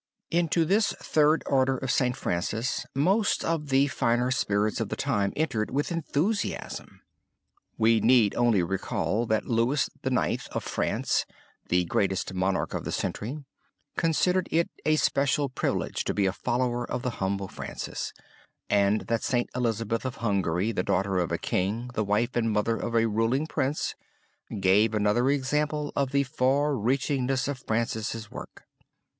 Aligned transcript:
Into 0.31 0.65
this 0.65 0.93
Third 0.93 1.43
Order 1.45 1.77
of 1.77 1.91
St. 1.91 2.17
Francis 2.17 2.87
most 2.95 3.45
of 3.45 3.69
the 3.69 3.85
finer 3.85 4.31
spirits 4.31 4.81
of 4.81 4.89
the 4.89 4.95
time 4.95 5.31
entered 5.35 5.69
with 5.69 5.91
enthusiasm. 5.91 7.01
We 7.77 7.99
need 8.01 8.33
only 8.33 8.63
recall 8.63 9.27
that 9.27 9.45
Louis 9.45 9.91
IX. 10.03 10.47
of 10.47 10.63
France, 10.63 11.27
the 11.69 11.85
greatest 11.85 12.33
Monarch 12.33 12.73
of 12.73 12.83
the 12.83 12.91
century, 12.91 13.43
considered 13.95 14.49
it 14.49 14.71
a 14.87 14.95
special 14.95 15.49
privilege 15.49 16.03
to 16.05 16.15
be 16.15 16.25
a 16.25 16.33
follower 16.33 16.83
of 16.89 17.03
the 17.03 17.17
humble 17.21 17.47
Francis, 17.47 18.11
and 18.71 19.01
that 19.01 19.21
St. 19.21 19.51
Elizabeth 19.55 20.03
of 20.03 20.15
Hungary, 20.15 20.71
the 20.71 20.81
daughter 20.81 21.19
of 21.19 21.31
a 21.31 21.37
king, 21.37 21.91
the 21.93 22.03
wife 22.03 22.35
and 22.35 22.49
mother 22.49 22.75
of 22.75 22.95
a 22.95 23.07
ruling 23.07 23.45
prince, 23.45 23.93
gave 24.59 24.95
another 24.95 25.29
example 25.29 25.93
of 25.95 26.11
the 26.11 26.23
far 26.23 26.71
reachingness 26.73 27.47
of 27.47 27.59
Francis' 27.59 28.31
work. 28.31 28.63